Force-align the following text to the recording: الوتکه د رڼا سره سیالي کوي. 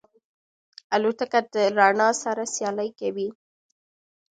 الوتکه 0.95 1.39
د 1.53 1.55
رڼا 1.77 2.09
سره 2.23 2.43
سیالي 2.53 2.89
کوي. 2.99 3.27